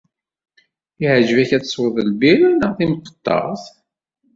[1.01, 3.63] Iεǧeb-ak ad tesweḍ lbira neɣ timqeṭṭert?